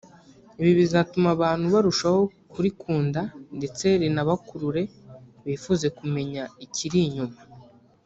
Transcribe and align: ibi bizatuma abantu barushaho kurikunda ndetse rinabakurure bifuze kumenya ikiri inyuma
ibi 0.59 0.71
bizatuma 0.79 1.27
abantu 1.35 1.65
barushaho 1.73 2.21
kurikunda 2.51 3.21
ndetse 3.57 3.85
rinabakurure 4.01 4.83
bifuze 5.45 5.87
kumenya 5.97 6.43
ikiri 6.65 6.99
inyuma 7.07 7.37